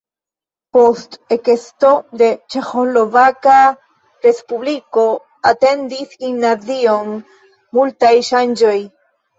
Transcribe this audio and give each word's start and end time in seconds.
Post 0.77 1.13
ekesto 1.35 1.91
de 2.21 2.29
Ĉeĥoslovaka 2.55 3.59
Respubliko 4.29 5.07
atendis 5.55 6.19
gimnazion 6.25 7.17
multaj 7.81 8.17
ŝanĝoj. 8.35 8.79